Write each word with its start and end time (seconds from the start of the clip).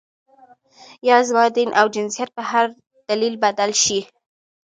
یا 1.07 1.17
زما 1.27 1.45
دین 1.55 1.69
او 1.79 1.85
جنسیت 1.95 2.29
په 2.37 2.43
هر 2.51 2.65
دلیل 3.09 3.33
بدل 3.43 3.71
شي. 3.83 3.99